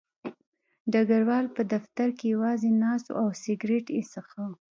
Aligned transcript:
ډګروال 0.91 1.45
په 1.55 1.61
دفتر 1.73 2.07
کې 2.17 2.25
یوازې 2.33 2.69
ناست 2.81 3.07
و 3.09 3.17
او 3.21 3.27
سګرټ 3.43 3.85
یې 3.95 4.01
څښه 4.11 4.43